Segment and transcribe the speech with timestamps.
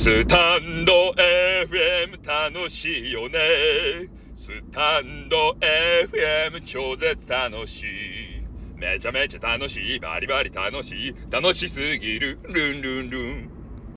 [0.00, 1.12] スタンド
[1.68, 3.38] FM 楽しいよね。
[4.34, 7.86] スタンド FM 超絶楽しい。
[8.78, 10.00] めちゃめちゃ楽しい。
[10.00, 11.14] バリバリ楽しい。
[11.30, 12.38] 楽しすぎる。
[12.44, 13.59] ルンルンルン。